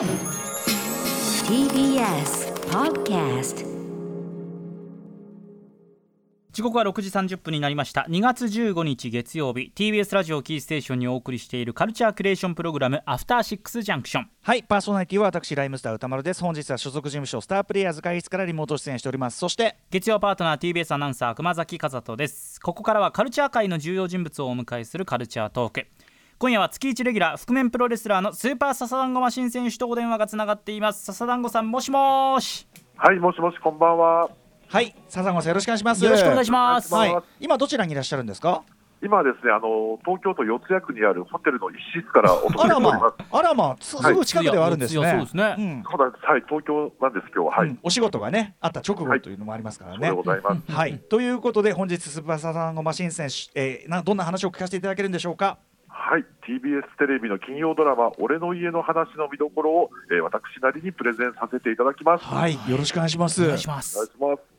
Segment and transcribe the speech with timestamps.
[0.00, 0.08] TBS
[2.70, 3.66] Podcast
[6.52, 8.06] 時刻は6時30分になりました。
[8.08, 9.70] 2月15日月曜日。
[9.74, 14.30] TBS ラジオキーステーションにお送りしているカルチャークリエーションプログラムアフターシックスジャンクション。
[14.40, 16.40] はいパーソナリティは私ライムスター歌丸です。
[16.40, 19.36] 本日は所属事務所スタープレイヤーズ会議室からリモート出演しております。
[19.36, 22.58] そして月曜パートナー TBS アナウンサー熊崎和人です。
[22.58, 25.86] ここからはカルチャー界の重要人物をお迎えするカルチャートーク
[26.42, 31.04] 今夜は月1レギュラー覆面プロレスラーのスーパーササダンゴマシン選手とお電話がつながっています。
[31.04, 32.66] ササダンゴさんもしもーし。
[32.96, 34.30] はい、もしもし、こんばんは。
[34.66, 36.02] はい笹野さんよろしくお願いします。
[36.02, 36.94] よろしくお願いします。
[36.94, 37.14] はい。
[37.40, 38.62] 今どちらにいらっしゃるんですか？
[39.02, 42.92] 今ですね、あの東京都四谷区にあるホテルの一室からおあ届けしておりま。
[42.92, 45.44] らますあらまあすすぐ近くではあるんですね、はいそうですね。
[45.52, 46.12] んそうなん。
[46.12, 46.24] です。
[46.24, 47.50] はい、東京なんです今日は。
[47.58, 47.78] はい、うん。
[47.82, 50.72] お仕事がねあった直後というのもありますからね、でございます。
[50.72, 55.58] はい、ということで本日スーパーサザンゴマシン選手、えー、などんな話を聞かせていただけるんでしょうか？
[56.02, 62.24] はい、TBS テレビの金曜ドラマ俺の家の話の見どころを、えー、私なりにプレゼンさせていただきます。
[62.24, 64.50] はいよろしくお願いしますお願いしまお願いすします。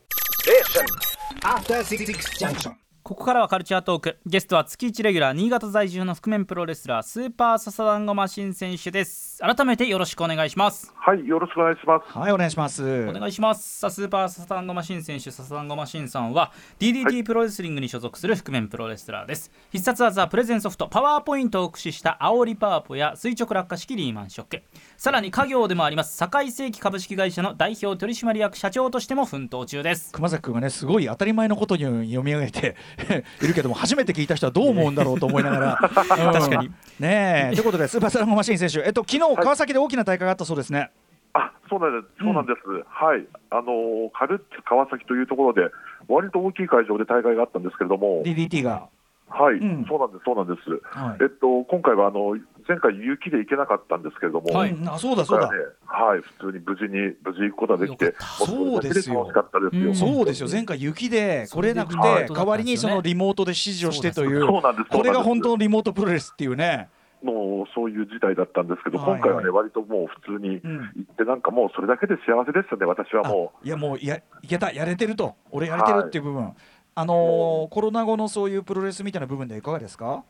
[1.41, 2.73] After Six Junction.
[3.03, 10.93] ここからはカルチャートークゲストは月1レギュラー新潟在住の覆面プロレスラースーパーササダンゴマシン選手です改めてよろしくお願いします。
[10.95, 12.15] はい、よろしくお願いします。
[12.15, 13.07] はいお願いします。
[13.07, 13.79] お願いします。
[13.79, 19.51] さあスーパーササダンゴマシン選手ササダンゴマシンさんは DDT プロレスリングに所属する覆面プロレスラーです。
[19.71, 24.61] 必殺技はプレゼンソフトパワーポイントを駆使した煽りパワポや垂直落下式リーマンショック。
[24.95, 30.11] さらに家業でもあります堺世紀株式会社の代表取締役社長としても奮闘中です。
[30.11, 32.75] 熊崎君がねすごい当たり前のことに読み上げて
[33.41, 35.77] いるけども初めて聞いた人はどう思うんだろうと思いながら。
[35.91, 36.69] 確かに。
[36.99, 37.55] ねえ。
[37.55, 38.79] ということでスーパーサランゴマシン選手。
[38.81, 40.91] えっと昨日川崎で大きな大会があったそうですね、
[41.33, 42.13] あ、そうなんです。
[42.19, 42.59] そうなんです。
[42.87, 45.61] はい、あのーカルッチ川崎というところで
[46.07, 48.89] 割と大きい会場で大会があったんですけれども、DDT が
[49.31, 50.23] はい、うんそうなんです。
[50.25, 50.69] そうなんです。
[50.83, 52.37] はいえっと今回はあの
[52.67, 54.51] 前回雪で行けなかったんですけれども。
[54.51, 59.87] はいうんあそうだそうだね、はい、普通に無事に無事行くことができてそうですよ楽しかったですよ。
[59.87, 64.89] うんそうですよ前回雪で来れなくて代わりにそのリモートで指示をしてというそうなんです。
[64.89, 66.89] これが本当ののリモートプロレスっていうね
[67.23, 69.21] もうそういう事態だったんですけど、はいはい。
[69.21, 70.91] 今回はね割ともう普通にうん。
[70.95, 72.85] 行ってなんかもうそれだけで幸せでしたね。
[72.85, 75.35] 私はもいやもうやいけたやれてると。
[75.51, 76.53] 俺やれてるっていう部分、
[76.95, 80.23] あのーコロナ後のそういうプロレスみたいな部分でいかがですか？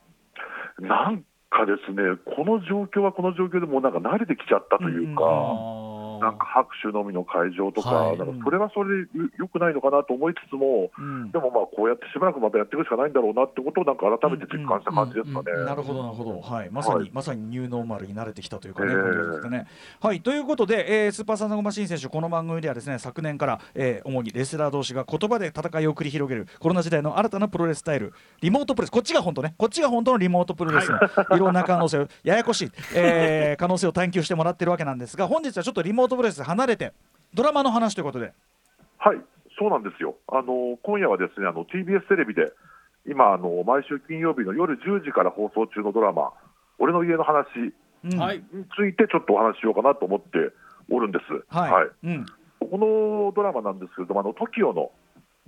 [0.79, 2.01] うなんかですね、
[2.35, 5.23] この状況はこの状況でもうなんか慣れてきちゃったというか。
[6.21, 8.17] なんか拍手のみの会場とか、はい。
[8.17, 11.31] なんかそれはそれでよよくないのかなと思いつつも、うん。
[11.31, 15.51] でもまあこうやってしばらくまたやっていくしかないんだろうなってことをなんか改めて実感した感じですかね。
[15.65, 17.11] なるほどなるほど、はい、まさに、はい。
[17.11, 19.67] まさにニューノーマルに慣れてきたというかね、ええ感じですかね。
[19.99, 20.21] はい。
[20.21, 28.91] ということで、えースーパーサンダゴマシン選手この番組ではですね昨年から、えー主にレスラー同士が言葉で戦いを繰り広げるコロナ時代の新たなプロレススタイルリモートプロレス。
[28.91, 29.53] こっちが本当ね。
[29.57, 30.99] こっちが本当のリモートプロレスの
[31.35, 36.93] いろんな可能性をややこしい、えー可能性を探求してもらってるわけなんですが本日はちょっとリモートプロレス離れて
[37.33, 38.33] ドラマの話ということで。
[38.97, 39.21] はい、
[39.57, 40.15] そうなんですよ。
[40.27, 42.51] あの今夜はですね、あの TBS テレビで
[43.07, 46.33] 今あの毎週金曜日の夜10時から放送中のドラマ
[46.79, 47.45] 俺の家の話
[48.03, 48.13] に
[48.75, 50.51] ついてちょっとお話ししようかなと思って
[50.89, 51.45] おるんです。
[51.55, 52.25] はい、うん
[52.61, 54.91] このドラマなんですけれども、あの TOKIO の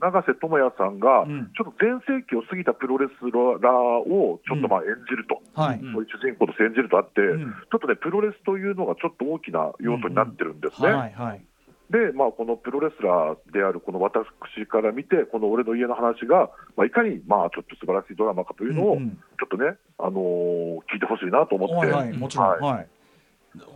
[0.01, 1.51] 永瀬智也さんが、うん。
[1.55, 3.69] ちょっと全盛期を過ぎたプロレスラー
[4.03, 5.93] をちょっとまあ演じると、はい、うん。
[5.93, 10.89] そういう主人公として演じるとあって、んちょっとね、プロレスというのがちょっと大きな要素になってるんですね。
[10.89, 11.45] はいはい。
[11.89, 14.25] で、まあ、このプロレスラーであるこの私
[14.65, 22.59] から見て、この俺の家の話が、まあ、いかにまあちょっと素晴らしいドラマかというのを、ちょっとね、あのー聞いてほしいなと思って、はいはい、もちろん、はい。
[22.61, 22.87] はい。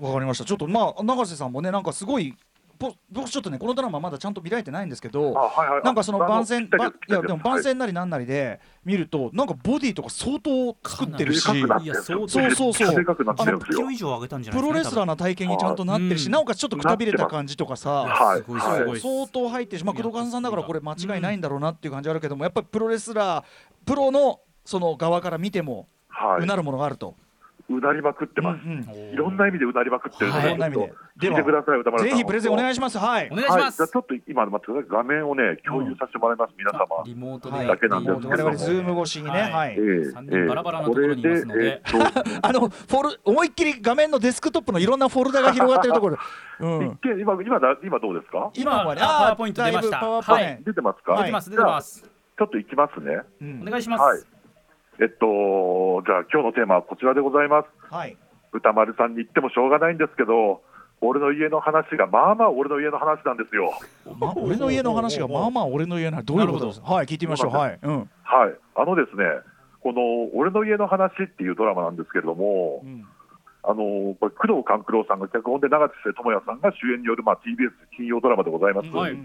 [0.01, 0.45] わ、かりました。
[0.45, 2.33] ちょっとまあ永瀬さんもね、なんかすごい。
[2.79, 5.83] ぼ僕ちょっとねこのドラマまだちゃんと見られてないんですけどあはいはい。
[5.83, 6.69] なんかそのあ番宣い
[7.11, 7.63] やでも番はい。
[7.63, 12.95] 宣なりなんなりで見るとなんかボディとか相当作ってるしいやそうそうそう。
[12.95, 13.91] でかくなってるんですよキロ。
[13.91, 16.31] 以上上げたんじゃないですか、ね、プロレスラーな体型にちゃんとなってるしうん。
[16.31, 18.85] なおかつちょっとくたびれた感じとかさはいすごいす。
[18.85, 18.99] ごい。
[18.99, 23.43] 相当入ってるし、まあ、クドカンさんだからこれ間違いないんだろうなっていう感じあるけどもやっぱりプロレスラー
[23.85, 27.15] プロのその側から見てもはうなるものがあると。
[27.69, 28.63] うなりまくってます。
[28.63, 29.13] うんうん。
[29.13, 30.47] いろんな意味でうなりまくってるので、はい。
[30.47, 32.09] いろんな意味でちょっと聞いてください、宇多丸さん。
[32.11, 32.97] ぜひプレゼンお願いします。
[32.97, 33.29] はい。
[33.29, 33.35] お。
[33.35, 36.85] 願いします、はい、じゃあちょっと今、待ってください、画面をね、共有させてもらいます、皆様。
[37.05, 38.29] リモートだけなんですけど。
[38.29, 39.51] 我々ズーム越しにね、はい。
[39.51, 39.69] はい。
[39.71, 39.75] え。
[39.77, 41.65] え三人バラバラなところにいますので。
[41.65, 46.17] ええこれでえ あのフォル思いっきり画面のデスクトップのいろんなフォルダが広がってるところ。
[46.59, 46.97] うん。
[47.01, 48.49] 一見今、今だ、今どうですか？
[48.53, 49.99] 今はねあパワーポイント出ました。
[50.63, 51.25] 出てますか、はい。
[51.25, 52.11] 出てます出てます。
[52.37, 53.21] ちょっと行きますね。
[53.41, 53.61] うん。
[53.67, 54.36] お願いします、はい。
[54.99, 57.93] えっと、じゃあ今日のテーマはこちらでございます。
[57.93, 58.17] はい。
[58.53, 60.61] 歌丸さんに言ってもしょうがないんですけど、
[61.01, 63.71] 俺の家の話がまあまあ俺の家の話なんですよ。
[64.17, 66.93] ま俺の家の話がまあまあ俺の家の話どういうことですか？
[66.93, 67.51] はい聞いてみましょう。
[67.51, 67.79] はい。
[67.83, 68.09] うん。
[68.23, 68.55] はい。
[68.75, 69.23] あのですね、
[69.83, 70.01] この
[70.33, 73.05] 俺の家の話っていうドラマなんですけれどもう、ん。
[73.63, 78.89] あのこれ工藤官九郎さんが脚本で永瀬智也さんが主演による、まあ、TBS 金曜ドラマでございます。
[78.89, 79.17] はい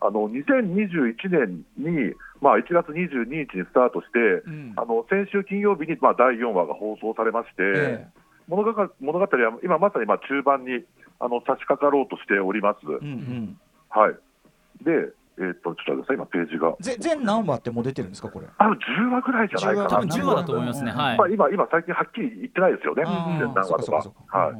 [0.00, 4.72] あの2021年に、まあ、1月22日にスタートして、うん。
[4.76, 8.06] あの先週金曜日に、まあ、第4話が放送されまして、え
[8.48, 9.28] 物語物語は
[9.62, 10.84] 今まさにまあ中盤に
[11.20, 12.78] あの差し掛かろうとしております。
[12.86, 13.60] うんうん。
[13.90, 14.14] はい、
[14.82, 16.74] で、えーっとちょっと待ってください、今、ページが。
[16.80, 18.46] ぜ全何話ってもう出てるんですかこれ？
[18.56, 19.88] あの10話ぐらいじゃないかな。
[19.90, 20.90] 多分10話だと思いますね。
[20.90, 21.18] はい。
[21.18, 23.82] まあ、今、今、最近はっきり言ってないですよね、あー何話とか。
[23.82, 24.52] そうかそうか。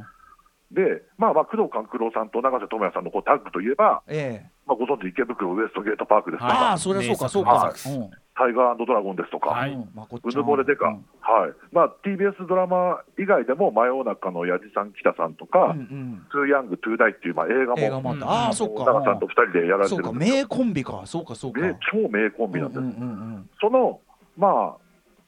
[0.71, 4.51] はいで、まあ、まあ宮藤官九郎さんと長瀬智也さんのこうタッグといえば、ええ。
[4.67, 7.51] まあ、ご存知、池袋ウエストゲートパークですとか、ああそれはそうかそうか。
[7.51, 7.93] はい。
[7.97, 9.73] うんタイガードラゴンですとか、はい。
[9.73, 9.91] うん。
[9.95, 10.95] まこっちゃんうぬぼれ刑事、うん。
[11.21, 11.53] はい。
[11.73, 16.27] まあ、TBS ドラマ以外でも、真夜中の弥次さん、喜多さんとか、うんうん。
[16.33, 18.85] Too Young To Die っていう、まあ、映画も、映画もあああそっか。
[18.85, 21.03] 長瀬さんと2人でやられてるんですよそうか名コンビか。
[21.05, 21.61] そうかそうか。
[21.61, 22.79] 名超名コンビなんです。
[22.79, 23.05] うんうんう
[23.41, 24.01] んその、
[24.39, 24.77] まあ、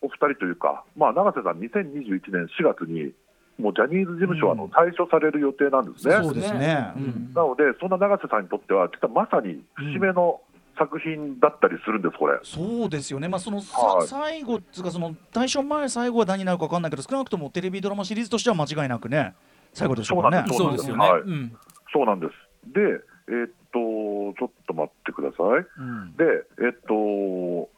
[0.01, 3.13] お二人というか、まあ、永瀬さん、2021年4月に、
[3.59, 4.71] もうジャニーズ事務所はあのうん。
[4.71, 6.15] 退所される予定なんですね。
[6.15, 6.93] そうですね。
[6.97, 7.33] うん。
[7.35, 10.41] なので、そんな永瀬さんにとっては、実はまさに節目の
[10.79, 12.39] 作品だったりするんです、これ。
[12.43, 14.07] そうですよね、まあ、その、さはい。
[14.07, 19.35] 最後っていうか、その大正前、最後は何になるか分かんないけど、少なくともテレビドラマシリーズとしては間違いなくね、
[19.75, 20.23] 最後でしょうね。
[20.23, 20.59] そうなんです。
[20.59, 21.21] そうですよね、はい。
[21.21, 21.57] うん。
[21.93, 22.33] そうなんです。
[22.73, 22.81] で、
[23.29, 25.67] えーっと、ちょっと待ってください。
[25.79, 26.17] うん。
[26.17, 26.25] で、
[26.59, 27.71] えーっと、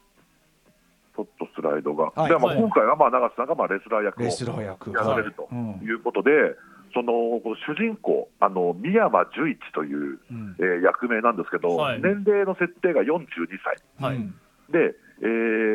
[1.17, 2.11] ちょっとスライドが。
[2.15, 2.29] はい。
[2.29, 2.59] でまあ、はい。
[2.59, 5.81] 今回はまあ永瀬さんがまあレスラー役をやられるとうん。
[5.83, 6.31] いうことで、
[6.93, 10.57] そのこの主人公、あの三山十一という、うん。
[10.59, 12.03] えー役名なんですけど、はい。
[12.03, 13.27] 年齢の設定が42
[13.63, 13.79] 歳。
[14.03, 14.35] はい、うん。
[14.71, 15.25] で、え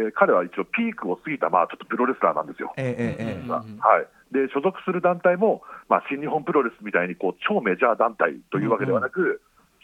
[0.10, 2.74] ー彼は一応ピークを過ぎた、まあ、ちょっとプロレスラーなんですよ。
[2.76, 3.50] えええええうん。
[3.50, 9.42] はい、で所属する団体も、まあ、新日本プロレスみたいにこう超メジャー団体というわけではなく、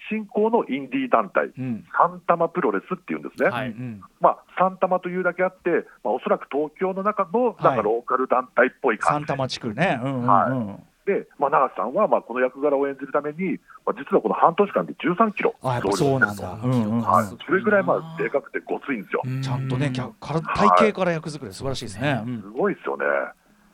[0.10, 1.86] 新興のインディー団体、えうん。
[1.98, 3.70] サンタマプロレスっていうんですね、はい。
[3.70, 4.02] うん。
[4.20, 5.70] まあ、サンタマというだけあって、
[6.04, 10.28] まあ、おそらく東京の中のなんはいかローカル団体っぽい感じ、サンタマ地区ね、うんうんうん。
[10.28, 17.02] はで、まあ、長瀬さんはまあこの役柄を演じるために、まあ、実はこの半年間で13キロあやっぱそうなんだ、うんうんうん。
[17.02, 19.22] はい、それぐらいまあでかくてごついんですよ。
[19.42, 22.24] ちゃんとね、体型から役作り、素晴らしいですね。
[22.26, 22.42] うん。
[22.42, 23.06] すごいですよね。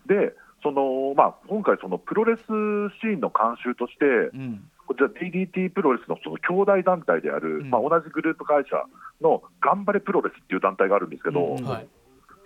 [0.07, 7.69] で、そのまあ、今回、そのプロレスシーンの監修として、うんこちら DDT プロレスのその兄弟団体である、うん。
[7.69, 8.75] まあ、同じグループ会社
[9.21, 11.63] の頑張れプロレスっていう団体があるんですけど、うん。
[11.63, 11.87] はい。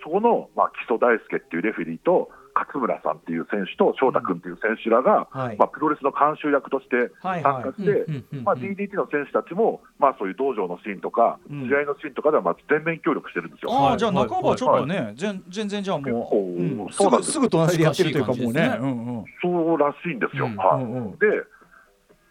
[0.03, 5.57] そこの、まあ、木曽大輔っていうレフェリーと、勝村さんっていう選手と翔太君っていう選手らが、はい。
[5.57, 7.63] まあ、プロレスの監修役としてはいはい。
[7.65, 11.67] 参加して、DDT の選手たちも、まあ、そういう道場のシーンとか、うん。
[11.67, 13.73] 試合のシーンとかではまあ全面協力してるんですよ。
[13.73, 13.97] ああ、はい。
[13.97, 16.87] じゃあ半ばちょっとね、全全然じゃあもう、うん。
[16.91, 18.77] すそうなんですぐすぐ隣でやってるというか、もうね。
[18.79, 19.25] うんうん。
[19.41, 20.45] そうらしいんですよ。
[20.45, 21.11] うんはいうんうん。
[21.17, 21.27] で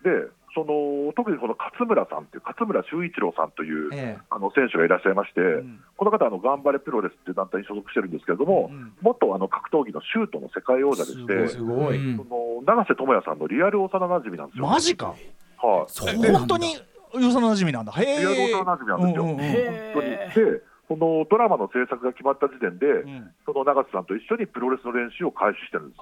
[0.05, 0.11] で
[0.55, 11.99] その特にこの勝村さんっていう勝村修一郎さんという、ええあの選手がいらっしゃいまして、んこの方あの頑張れプロレスっていう団体に所属してるんですけれども、うん元あの格闘技のシュートの世界王者でして、すごい。
[11.99, 14.67] うんその永瀬智也さんのリアル幼馴染なんですよ。
[14.67, 15.15] マジか。
[15.59, 16.77] はい、本当に
[17.15, 17.93] 幼馴染なんだ。
[17.93, 18.21] へえ。
[18.21, 19.23] リアル幼馴染なんですよ。
[19.25, 23.31] うんうんうんへ本当にでこのドラマの制作が決まった時点で、ん。
[23.47, 26.01] その永瀬さんと一緒にプロレスの練習を開始してるんです。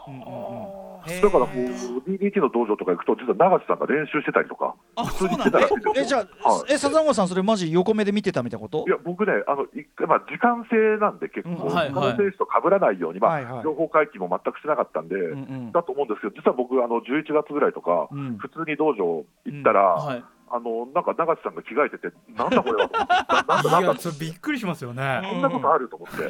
[1.14, 5.61] へえだからこう DDT の道場とか行くと、実は永瀬さんが練習してたりとか、あ、普通にそうなんだ。
[5.61, 5.79] してたらしいん。
[5.79, 5.93] ですよ。
[6.02, 8.84] え、じゃあはい、え、笹山さん、それマジ横目で見てたみたいなこと？
[8.87, 13.62] いや僕ね、あの一回まあ、時間制なんで、結構、うんはい他の選手と被らないように、まあはいはい。
[13.64, 15.73] 情報解禁も全くしてなかったんで、うんうん。
[15.73, 18.38] だと思うんですけど、実は僕、あの11月ぐらいとか、うん。
[18.38, 22.88] 普通に道場行ったら、はいあのなんか永瀬さんが着替えてて、なんだこれは。
[22.90, 25.22] と思って、ななんだ、なんだ、それびっくりしますよね。
[25.24, 25.40] そん。
[25.40, 26.28] なことあると思って、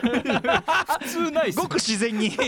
[1.05, 2.31] 普通ないっすごく自然に。
[2.31, 2.47] しか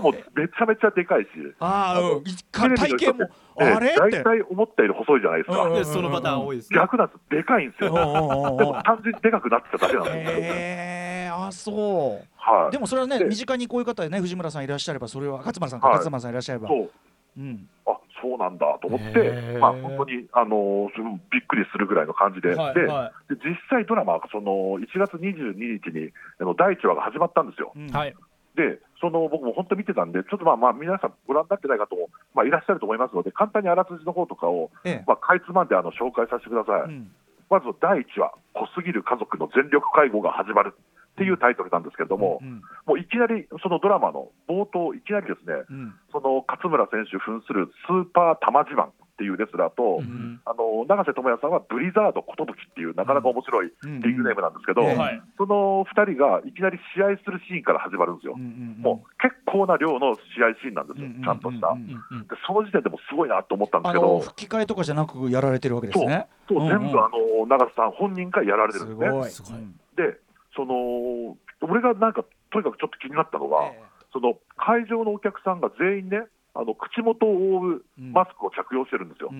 [0.00, 1.28] もめちゃめちゃでかいし、
[1.60, 2.24] ああ、うん。
[2.50, 3.90] 体型も、ええあれ？
[3.90, 4.00] って。
[4.00, 6.78] 大体思ったより細いじゃないですか、うんうんいやそのパターン多いですね。
[6.80, 7.70] 逆なんです、でかいん。
[7.70, 10.20] ですよ、でも単純にでかくなってただけなんですよ。
[10.24, 12.26] へえ、あ、そう。
[12.36, 15.96] はい、でもそれはね、で身近にこういう方でね、藤村さんいらっしゃれば、それは勝間さんか、はい。
[15.98, 16.66] 勝間さんいらっしゃれば。
[16.66, 16.90] そう。
[17.38, 17.68] うん。
[17.86, 20.90] あそうなんだと思ってまあ、本当に、あの
[21.30, 22.86] びっくりするぐらいの感じで、ではい。
[22.86, 27.72] はで実際、ドラマはその1月22日にあの第1話が始まったんですよ。
[27.74, 27.88] うん。
[27.88, 28.14] はい。
[28.54, 35.04] で、その僕も本当見てたんで、ちょっとまあまあ皆さんご覧になってない方も、まあ、いらっしゃると思いますので、簡単にあらすじの方とかを、ええ。
[35.06, 36.82] まあ、かいつまんであの紹介させてください。
[36.82, 37.10] うん。
[37.50, 40.74] まず第1話、濃すぎる家族の全力介護が始まる
[41.14, 45.94] っていうタイトルなんですけれども、うんもういきなりそのドラマの冒頭、いきなりですね、うん。
[46.12, 54.00] その勝村選手扮するスーパー玉自慢っていうレスラーと、んあの永瀬智也さんはブリザード寿っていうなかなか面白いうん。
[54.02, 55.22] リングネームなんですけど、うんはい。
[55.38, 58.34] その2人がいきなり試合するシーンから始まるんですよ。
[58.36, 61.68] うんうんもう結構な量の試合シーンなんですよ、うんちゃんとした。
[61.68, 62.28] うんうんうん。
[62.28, 66.08] でその時点でもすごいなと思ったんですあけど、の吹き替えとかじゃなくやられてるわけですそう。
[66.08, 66.26] ね。
[66.48, 66.82] そううんうん。
[66.82, 69.06] 全部あの永瀬さん本人がやられてるんですね。
[69.06, 69.30] すごい。
[69.30, 69.60] すごい。
[69.60, 70.18] うんで、
[70.56, 73.80] その俺がなんかとにかくちょっと気になったのが、え
[74.14, 76.22] その会場のお客さんが全員ね、
[76.54, 79.30] あの口元を覆うマスクを着用してるんですよ。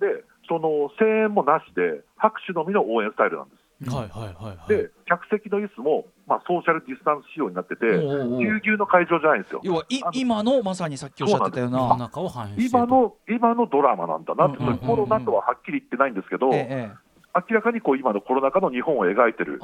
[0.00, 3.60] で、その声援もなしで、拍手のみの応援スタイルなんです。
[3.84, 3.94] うん。
[3.94, 4.68] はいはいはいはい。
[4.68, 9.60] で、客席の椅子も、まあ、ソーシャルディスタンス仕様になってて、ぎゅうぎゅうの会場じゃないんですよ。
[9.62, 17.03] 要はい今のまさにさっきおっしゃってたような中を反映してると今の今のドラマなんだなって、コロナとははっきり言ってないんですけど、ええ
[17.34, 19.60] 明らかにこう今のコロナ禍の日本を描いてる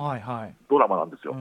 [0.69, 1.37] ドラマなんですよ。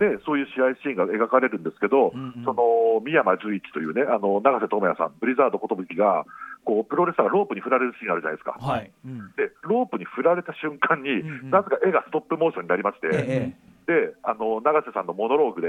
[0.00, 2.32] で、そういう試合シーンが描かれるんですけど、うん。
[2.36, 2.64] うんその
[3.04, 6.24] 三山十一というね、あの永瀬智也さん、ブリザード寿が、
[6.64, 8.56] こうプロレスラーがロープに振られるシーンがあるじゃないですか。
[8.60, 8.90] はい。
[9.04, 9.32] うん。
[9.36, 11.50] で、ロープに振られた瞬間に、うんうん。
[11.50, 13.56] なぜか絵がストップモーションになりまして、え。
[13.86, 15.68] であの永瀬さんのモノローグで、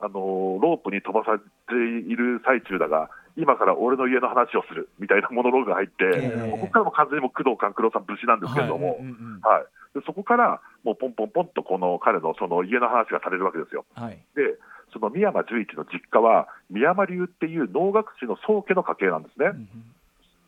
[0.00, 6.50] あのロープに飛ばされている最中だが、今から俺の家の話をするみたいなモノローグが入って、ええ。
[6.50, 9.98] ここからも完全にもう工藤官九郎さん節なんですけれどえも、うんうんはい。
[9.98, 13.84] でそこからもうポンポンポンとこの彼のその家の話がされるわけですよ。
[13.94, 14.18] はい。
[14.34, 14.56] で、
[14.92, 19.46] その三山十一の実家は、三山流っていう能楽師の宗家の家系なんですね。
[19.46, 19.68] うん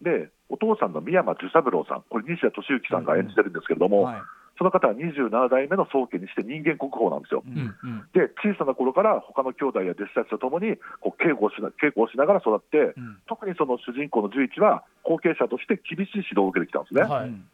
[0.01, 4.23] で、お父さんの三山寿三郎さん、これ、西田敏行さんが演じてるんですけれども、うんはい
[4.59, 7.43] その方は27代目の宗家にして人間国宝なんですよ。
[7.47, 17.03] ううんんで、小さな頃から他の兄弟や弟子たちと共にこう稽古をしな稽古をしながら育って、うん特にその主人公の十一は後継者として厳しい指導を受けてきたんですね。
[17.03, 17.45] はいうん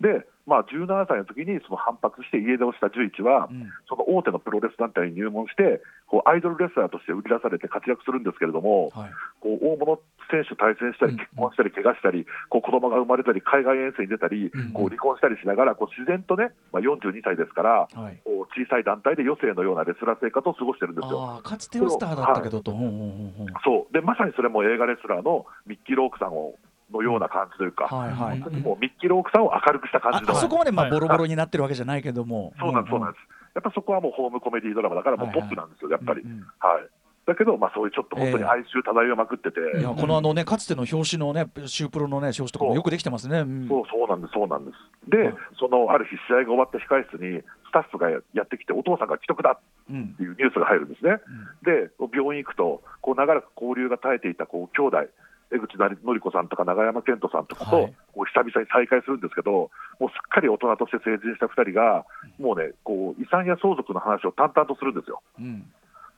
[0.00, 3.70] で、まあ、17歳の時にその反発して家出をした十一は、うん。
[3.86, 9.10] その大手のプロレス団体に入門して、こうアイドルレスラーとして売り出されて活躍するんですけれども、はい。
[9.38, 18.18] こう大物選手と対戦したり、うん結婚したり、怪我したり、こう子供が生まれたり、海外遠征に出たり、うんこう離婚したりしながら、こう自然とね、まあ、42歳ですから、はい。
[18.24, 21.40] こう小さい団体で余生のようなレスラー生活を過ごしてるんですよ。
[21.44, 22.72] かつてはスターだったけどと。
[22.72, 23.54] うんうんうんうん。
[23.62, 23.92] そう。
[23.92, 26.58] でまさにそれも映画レスラーのミッキー・ロークさんを
[26.92, 28.40] のような感じというか、はいはい。
[28.40, 30.90] 本当にもうミッキー・ロークさんを明るくした感じの、そこまでまはい。
[30.90, 32.52] あボロボロになってるわけじゃないけども。
[32.58, 33.22] そうなんです、そうなんです。
[33.54, 36.22] やっぱそこはもうホームコメディドラマだから、もうポップなんですよ、やっぱり。
[36.22, 36.38] うんうん。
[36.58, 36.88] はい。
[37.26, 43.40] だけど、まあ、そういうちょっと本当に哀愁漂いまくってて、いやこのあのねかつての表紙のねシュープロのね表紙とかもよくできてますね。
[43.40, 43.68] うん。
[43.68, 45.10] そうそうなんです、そうなんです。
[45.10, 51.18] で、そのある日、試合が終わった控室に、スタッフがやってきて、お父さんが既得だうんっていうニュースが入るんですね。
[51.62, 55.12] で、病院行くと、こう長らく交流が絶えていたこう兄弟
[55.52, 57.94] 江口のり子さんとか永山絢斗さんとかと、はい。
[58.14, 62.06] こう久々に再会するんですけど、もうすっかり大人として成人した2人が、
[62.38, 65.22] もうね、こう遺産や相続の話を淡々とするんですよ。
[65.38, 65.66] うん。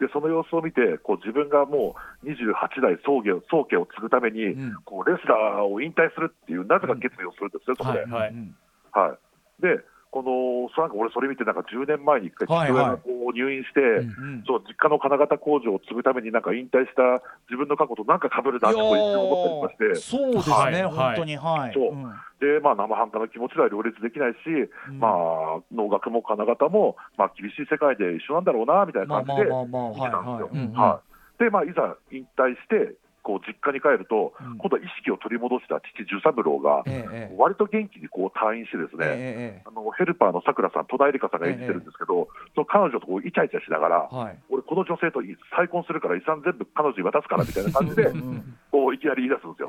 [0.01, 4.75] でその様子を見て、こう自分がもう28代宗家を宗家を継ぐために、うん。
[4.85, 8.01] こうレスラーを引退するっていう、なぜか決意をするんですね、そこで。
[8.01, 8.11] はい。
[8.11, 8.57] はいうん。
[8.93, 9.17] は
[9.61, 9.81] い、で、
[10.13, 20.85] このそなんか俺、それ見て、なんか10年前に一回、父親がこう入院して、うんそう実家の金型工場を継ぐために、なんか引退した自分の過去となんか被るなってこう一瞬思ったりしまして、そうですね、はい。
[20.85, 21.73] 本当にはい。
[21.73, 21.97] そう。
[21.97, 22.13] ん。
[22.45, 25.01] でまあ、生半可な気持ちでは両立できないし、うん。
[25.01, 31.01] まあ、能楽も金型も、まあ、厳しい世界で一緒なんだろうなみたいな感じでまあまあんでは
[31.41, 31.43] い。
[31.43, 34.59] で、まあ、いざ引退して、こう実家に帰ると、うん。
[34.59, 37.37] 今度は意識を取り戻した父、寿三郎が、ええええ。
[37.39, 44.39] 割と元気にこう退院してですね、えええあのヘルパーのさくらさん、戸田恵梨香さんが演じてるんですけど、その彼女とこうイチャイチャしながら、えはい。
[44.51, 45.23] 俺、この女性と
[45.57, 49.69] 再婚するから遺産全部彼女に渡すからみたいな感じで、うんこういきなり言い出すんですよ。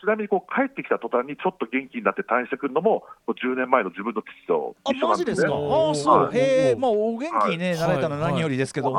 [0.00, 5.54] ちなみにこう帰ってきた途端にちょっと元気になって退院してくるのも、もう10年前の自分の父とあ、一緒なんでねマジですすか。。
[5.54, 6.22] あそう。
[6.24, 8.90] はいへえ、まあ、お元気にね、はいなられたのは何よりですけど。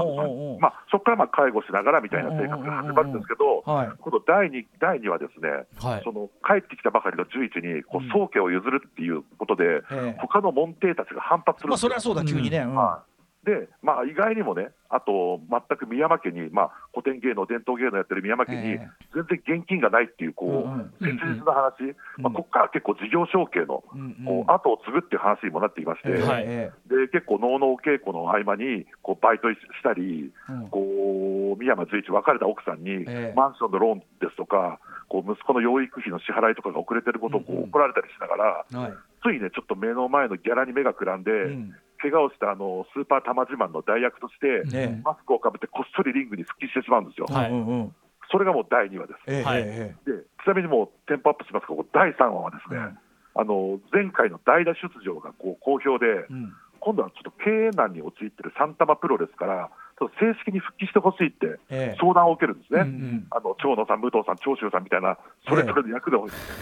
[0.60, 3.90] まあ、そこからまあ介護しながらみたいな生活が始まるんですけど、はい。
[4.00, 12.60] 今度第2、第2はですね、はいその帰ってきたばかりの十一にこう宗家を譲るっていうことで、ええ他の門弟たちが反発するんまあ、それはそうだ、急にね。
[12.60, 13.09] うんはい
[13.44, 23.84] で、まあ、意外にもね、あと全く宮山家に、まあ、古典芸能、伝統芸能やってる宮山家にええ、全然現金がないっていう、こう、切実な話、まあ、ここから結構事業承継の、
[24.28, 30.34] こう後を継ぐっていう話にもなっていまして、で結構、能のお稽古の合間にこうバイトしたり、
[30.70, 33.34] こう三山随一、別れた奥さんに、ええ。
[33.36, 38.94] マンションのローンですとか、こう息子の養育費の支払いとかが遅れてることをこう怒られたりしながら、はい。
[39.24, 47.28] ついね、ちょっと目の前のギャラに目がくらんで、うん怪我をしたあのスーパー玉自慢の代役として、ええマスクをかぶってこっそりリングに復帰してしまうんですよ。
[47.30, 47.52] はい。
[47.52, 47.80] うんうん。
[47.82, 47.96] うん
[48.32, 49.20] それがもう第2話です。
[49.26, 50.12] えで
[50.46, 52.98] ちなみにもうテンポアップしますが、こう第3話はですね、うん。
[53.42, 56.54] あの前回の代打出場がこう好評で、えうん。
[56.80, 61.98] 今度はちょっと経営難に陥ってるサンタマプロレスから、ちょっと正式に復帰してほしいってええ。
[62.00, 62.82] 相談を受けるんですね。
[62.82, 63.28] うんうん。
[63.32, 66.18] あの長野さん、武藤さん、長州さんみたいな、それぞれの役で、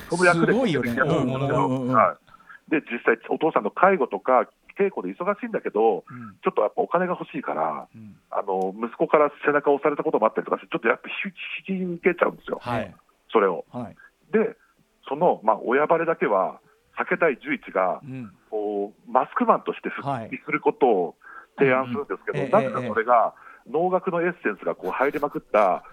[0.10, 0.96] その役ですごいよね。
[0.96, 1.68] やってるんですけど。
[1.68, 1.94] うんうんうんうん。
[1.94, 2.72] はい。
[2.72, 6.38] で実際、お父さんの介護とか稽古で忙しいんだけど、うん。
[6.44, 8.16] ちょっとやっぱお金が欲しいから、うん。
[8.30, 11.34] あの息子から背中を押されたこともあったりとかして、ちょっとやっぱ引
[11.66, 12.96] き受けちゃうんですよ、はい。
[13.32, 13.66] それを。
[13.72, 13.96] はい。
[14.32, 14.56] で、
[15.10, 16.60] その、まあ、親バレだけは
[17.00, 18.32] 避けたい十一が、うん。
[18.50, 21.16] こうマスクマンとして復帰することを
[21.58, 23.34] 提案するんですけど、はいなぜかそれが、
[23.70, 25.84] 能楽のエッセンスがこう入りまくった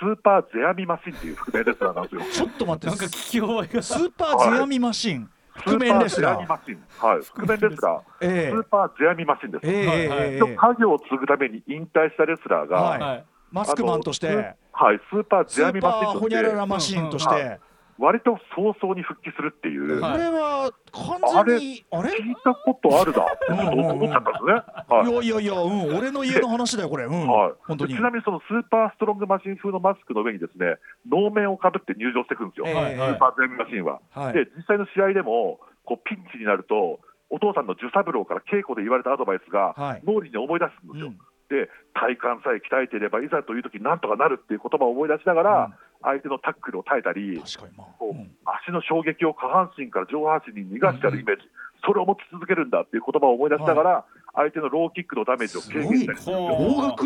[0.00, 2.22] スーパーゼアミマシンっていう覆面レスラーなんですよ。
[2.32, 3.82] ちょっと待ってなんか聞き覚えが。
[3.82, 6.24] スーパーゼアミマシン覆面マシン。
[6.24, 7.22] はい。
[7.22, 8.26] 覆面レスラー。
[8.26, 8.50] ええ。
[8.50, 9.66] スーパーゼアミマシンです。
[9.66, 9.86] ええ。
[9.86, 10.36] はいえええ。
[10.36, 13.00] えの家業を継ぐために引退したレスラーが、はい。
[13.00, 14.56] はいマスクマンとして。
[14.72, 16.18] はい、スーパースゼアミマシンとして。
[16.18, 17.60] ホニャララマシンとしうんて
[17.98, 20.12] 割と早々に復帰するっていう、はい。
[20.12, 23.22] これは完全にあれ聞いたことあるな。
[23.22, 23.66] ってうんうん。
[23.66, 24.52] うん思っちゃったんですね。
[24.88, 25.26] はい。
[25.26, 27.94] いやいやいや、うん、俺の家の話だよ、これ、うん、はい、本当に。
[27.94, 30.76] ちなみにそのスーパーストロングマシン風のマスクの上にですね
[31.08, 34.00] 能面をかぶって入場していくんですよ、スーパーゼアミマシンは。
[34.10, 34.34] はい。
[34.34, 40.02] で実際の試合でもこうピンチになるとお父さんの寿三郎から稽古で言われたアドバイスがはい。
[40.04, 41.06] 脳裏に思い出すんですよ。
[41.08, 41.18] うん。
[41.48, 47.40] で体幹さえ鍛えていればいざという時なんとかなるっていう言葉を思い出しながら、相手のタックルを耐えたり
[47.76, 48.30] まあ、こううん。
[48.44, 51.42] 足の衝撃を下半身から上半身に逃がしてあるイメージ、
[51.84, 56.30] それを持ち続けるんだっていう言葉を思い出しながら、相手のローキックのダメージを軽減したりす。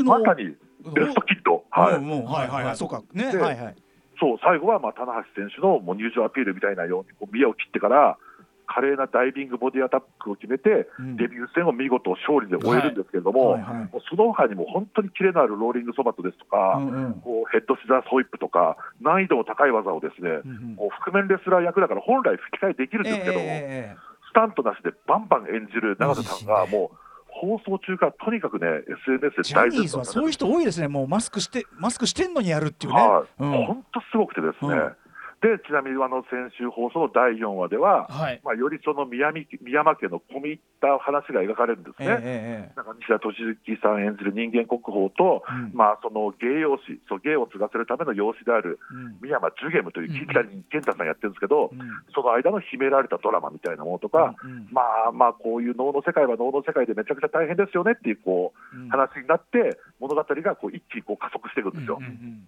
[0.04, 0.56] まさに
[0.94, 1.94] ベストキット、はい。
[1.96, 2.24] うんうん。
[2.26, 3.76] はいはいはい、そうか、ね、ではいはい。
[4.20, 8.18] そう最後はまあ棚橋選手のもう入場アピールみたいなようにこう見栄を切ってから、
[8.68, 11.16] 華麗なダイビングボディアタックを決めて、うん。
[11.16, 13.90] デビュー戦を見事勝利で終えるんですけれども、はいはいはい。
[14.08, 17.14] その他にも本当にキレのあるローリングソバットですとか、うんうん。
[17.24, 26.96] こうヘッドシザースホイップとか、難易度の高い技をですね、うんうんこう覆面レスラー役だから本来吹き替えできるんですけども、ええスタントなしでバンバン演じる永瀬さんが、もう
[27.28, 28.66] 放送中からとにかくね、
[29.06, 33.00] SNS で大ニーズはそういう人多いですね、もうマスクして、マスクしてんのにやるっていうね。
[33.00, 33.50] はい、うん。
[33.66, 34.92] 本当すごくてですね、うん
[35.40, 38.40] でちなみにあの先週放送の第4話では、はい。
[38.42, 42.18] まあ、よりその宮城宮山家の込み入った話が描かれるんですえね。
[42.18, 45.70] ええなんか西田敏行さん演じる人間国宝と、うん。
[45.78, 48.82] まあ、その芸養子、そう芸を継がせるための養子である
[49.22, 51.78] 宮山ジュゲムといううん北谷健太さんやってるんですけど、うん。
[52.10, 58.88] その間の秘められたドラマみたいなものとか、うんまあまあ、こういう能の世界は能の世界でめちゃくちゃ大変ですよねっていうこううん。
[58.90, 61.98] 話になって、物語がこう一気にこう加速していくんですよ。
[62.00, 62.42] うんうん。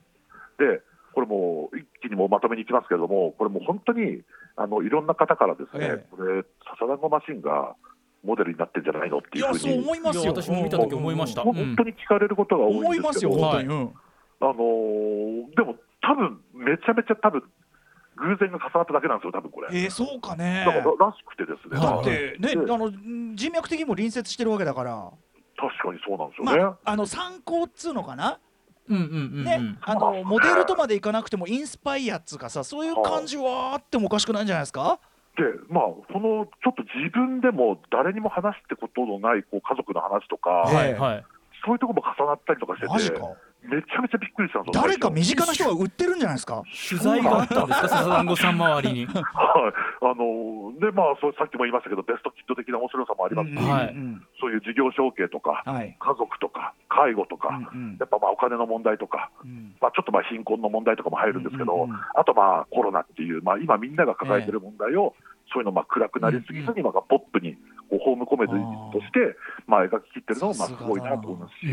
[0.58, 0.82] で、
[1.20, 4.22] これもう一気にもうまとめにいきますけれども、これもう本当に
[4.56, 6.44] あのいろんな方からですね、ええこれ、
[6.78, 7.74] 笹団子マシンが
[8.24, 10.32] モデルになってんじゃないのっていうふうそうに、いや思いますよ。
[10.32, 13.68] 私も見た時思いましたもう本当に聞かれることが多思いますよ、いんですけど、本当に。
[13.68, 13.92] うん
[14.42, 17.42] あのーでも多分めちゃめちゃ多分
[18.16, 19.68] 偶然が重なっただけなんですよ、多分これ。
[19.72, 20.72] えー、そうかねだ。
[20.72, 22.90] かららしくてですね、だってね、であの
[23.34, 25.10] 人脈的にも隣接してるわけだから、
[25.58, 26.64] 確かにそうなんですよね。
[26.64, 28.49] まあ、あの参考っつうのかな、うんうんうん
[28.94, 34.98] ねうんあのモデルとまでいかなくてもインスパイアっつうかさそういう感じはあってもおかしくないんじゃないですか？
[35.36, 41.24] で、まあ、そのちょっと自分でも誰にも話してことのないこう家族の話とか、えはいはい。
[41.64, 43.18] そういうところも重なったりとかしてて、マジか
[43.62, 44.82] めちゃめちゃびっくりしたんですよ。
[44.82, 46.62] 誰か身近な人が売ってるんじゃないですか？
[46.88, 47.88] 取材があったんですか？
[47.88, 49.06] 笹団子さん周りに。
[49.06, 49.22] はい、
[50.00, 54.22] あのでまあそうさっきも言いましたけどベストキット的な面白さもありますし、うんはいうん。
[54.40, 55.96] そういう事業承継とか、はい。
[55.98, 57.96] 家族とか介護とか、うんうん。
[58.00, 59.76] やっぱまあお金の問題とか、うん。
[59.80, 61.96] まあ、ちょっとまあ貧困の問題とかも入るんですけど、うんうんうん。
[62.16, 65.14] あとまあコロナっていう、まあ、今みんなが抱えてる問題を、
[65.52, 67.56] そういうのまあ暗くなりすぎずに、まあポップに
[68.16, 71.66] ムコメディとしてまあ描き切ってるのもまあすごいなと思いますし。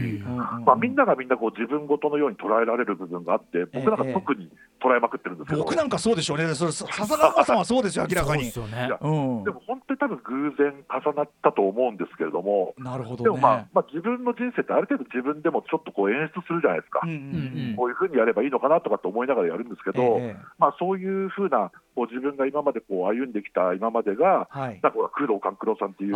[0.65, 4.49] まあ、みんながみんなこう自分ごとのように捉えられる部分があって、僕なんか特に
[4.81, 6.53] 捉えまくってるんですけど、僕なんかそうでしょうね。
[6.55, 8.51] それさ笹団子さんはそうですよ明らかに。
[8.51, 13.23] でも本多分偶然重なったと思うんですけれども、なるほどね。
[13.23, 17.75] でもまあ、まあ、自分の人生ってある程度自分でもちょっとこう演出するじゃないですか、うんうんうん。
[17.75, 24.79] こういうふうにやればいいのかなとかって思いながらやるんですけど、ええまあ、そういうふうなこう自分が今までこう歩んできた今までが、はい。
[24.81, 26.15] なんか工藤官九郎さんっていう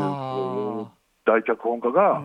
[1.24, 2.24] 大脚本家が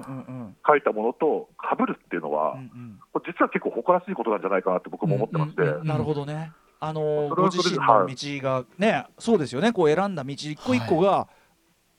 [0.66, 2.98] 書いたものと被るっていうのは、うんうん。
[3.12, 5.62] これ実は結構誇らしいことなんじゃないかなって僕も思ってまして。
[5.62, 5.86] うんうんうん。
[5.86, 6.52] なるほどね。
[6.78, 9.72] あのご自身の道がね、そうですよね。
[9.72, 11.26] こう選んだ道一個一個が、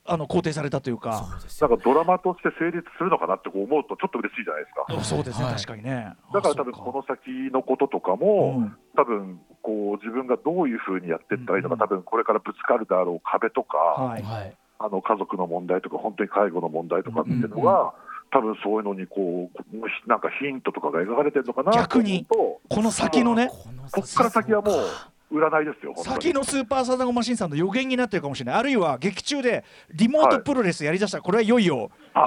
[0.07, 1.27] あの肯定されたというか。
[1.61, 5.03] なんかドラマとして成立するのかなってこう思うとちょっと嬉しいじゃないですか。
[5.03, 5.53] そうですね、はい。
[5.55, 6.15] 確かにね。
[6.33, 8.77] だから多分あこの先のこととかも、うん。
[8.95, 11.79] 多分こう自分がどういうふうにやっていったらいいのか、うん。
[11.79, 14.21] 多分これからぶつかるであろう壁とか、はい。
[14.23, 14.57] はい。
[14.79, 17.93] あの家族の問題とか、本当に介護の問題とかっていうのが、
[18.29, 21.97] 多分そういうのにこうなんかヒントとかが描かれてるのかなと思うと。
[21.97, 24.75] 逆にこの先のね、このこっから先はもう
[25.31, 28.59] 占いですよ、先のスーパーサザンゴマシンさんの予言になってるかもしれない。
[28.59, 32.25] あるいは劇中でリモートプロレスやりだしたら、これはいよいよ、あ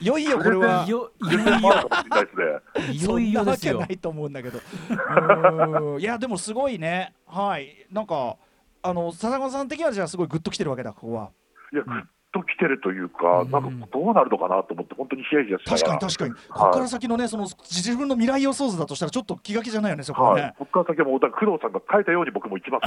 [0.00, 0.84] いよいよこれは。
[0.86, 4.58] いよいよいよいよですよそんなわけないと思うんだけど。
[4.58, 7.12] うーんいやでもすごいね。
[7.26, 7.86] はい。
[7.92, 8.36] なんか
[8.82, 11.30] あの笹子さん的にはじゃあすごいグッときてるわけだここは。
[11.72, 15.98] いや、グッと来てるというか、なんかどうなるのかなと思って、本当にヒヤヒヤしながら。
[15.98, 20.42] 確かに確かに、ここから先のね、その自分の未来予想図だとしたら、ちょっと気が気じゃないよね、そこはね。
[20.42, 22.80] はい、ここから先はもう、だから工藤さんが書いたように僕も行きま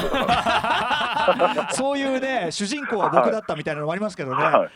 [1.69, 4.43] すそういうね、主人公は僕だったみたいなのもありますけどね。
[4.43, 4.69] はい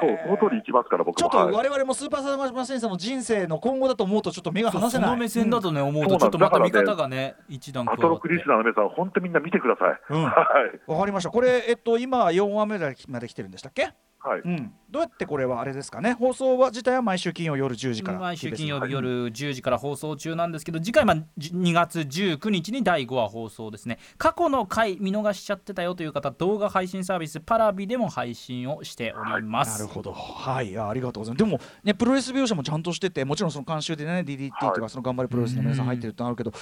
[0.00, 1.20] そう、その通り行きますから、僕も。
[1.20, 5.06] ちょっとはい我々もスーパーサンマシンさんの人生の今後だと思うと、ちょっと目が離せない。
[5.06, 10.00] その目線だとね、思うとちょっとまた見方がね一段加アトロクリスナーの皆さん、本当みんな見てください。
[10.10, 10.90] うんはい。
[10.90, 11.30] わかりました。
[11.30, 13.90] これ、えっと、今4話目まで来てるんでしたっけ？
[14.22, 14.40] はい。
[14.44, 14.72] うん。
[14.90, 16.14] どうやってこれはあれですかね？
[16.14, 18.18] 放送は自体は毎週金曜夜10時から。
[18.18, 30.12] 毎週金曜日夜10時から放送中なんですけど次回まあじ2月19日に第5話放送ですね過去の回見逃しちゃってたよという方動画配信サービスパラビでも配信をしております、なるほど。
[30.12, 31.44] はい、あありがとうございます。
[31.44, 36.52] でもね、プロレス描写もちゃんとしてて、もちろんその監修でね、DDT とか、はいその頑張れプロレスの皆さん入ってるってのあるけど、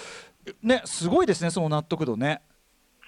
[0.62, 2.42] ね、すごいですね、その納得度ね。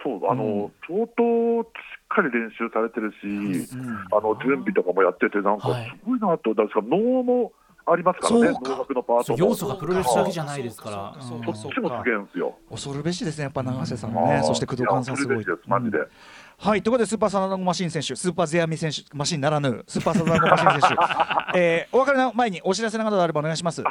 [0.02, 1.70] そう、あの、うん相当
[2.10, 3.70] かり練習されてるし、
[4.12, 5.86] あの準備とかもやってて、なんかはい。
[5.86, 7.52] すごいなと、だから能も
[7.86, 8.70] ありますからね、そうか。
[8.70, 9.38] 能楽のパートも。
[9.38, 11.22] 要素がプロレスだけじゃないですから。
[11.22, 11.54] そうかうん。
[11.54, 12.54] そっちもすげえんですよ。
[12.68, 15.38] 恐るべしですね、やっぱ永瀬さんね、ーそして工藤勘さんすごい。
[15.38, 15.98] ですマジで。
[15.98, 16.06] うん。
[16.58, 20.86] はい、ということで、スーパーサナダゴマシン選手、スーパーゼアミ選手、マシンならぬ、スーパーサナダゴマシン選手、
[21.58, 23.82] えーお別れの前にお知らせなどあればお願いします。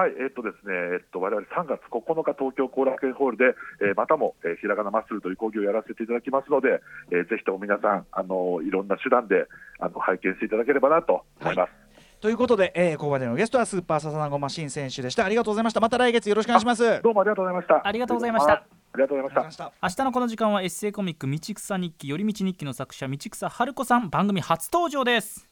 [0.00, 3.44] あはい、えっとですね、えっと、我々3月9日東京後楽園ホールで、
[3.82, 9.46] えーまたも、えーひらがなマッスルという講義をやらせていただきますので、えーぜひとも皆さん、あのいろんな手段で
[9.78, 11.72] あの拝見していただければなと思います。
[12.20, 15.24] ということで、えーここまでのゲストはスーパーサナダゴマシン選手でした。
[15.24, 15.80] ありがとうございました。
[15.80, 17.02] また来月よろしくお願いします。
[17.02, 17.86] どうもありがとうございました。
[17.86, 18.64] ありがとうございましたあ
[18.96, 19.72] りがとうございました。
[19.82, 25.48] 明日のこの時間はエッセイコミック道草日記寄り道日記の作者道草春子さん番組初登場です.